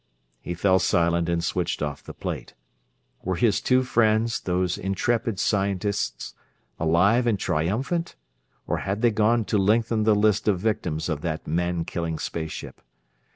He 0.41 0.55
fell 0.55 0.79
silent 0.79 1.29
and 1.29 1.43
switched 1.43 1.83
off 1.83 2.01
the 2.03 2.15
plate. 2.15 2.55
Were 3.21 3.35
his 3.35 3.61
two 3.61 3.83
friends, 3.83 4.39
those 4.39 4.75
intrepid 4.75 5.39
scientists, 5.39 6.33
alive 6.79 7.27
and 7.27 7.37
triumphant, 7.37 8.15
or 8.65 8.77
had 8.77 9.03
they 9.03 9.11
gone 9.11 9.45
to 9.45 9.59
lengthen 9.59 10.01
the 10.01 10.15
list 10.15 10.47
of 10.47 10.59
victims 10.59 11.07
of 11.07 11.21
that 11.21 11.45
man 11.45 11.85
killing 11.85 12.17
space 12.17 12.49
ship? 12.51 12.81